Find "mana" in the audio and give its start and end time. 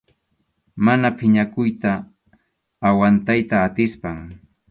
0.85-1.07